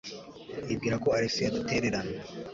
[0.67, 2.13] Yibwira ko Alex adutererana.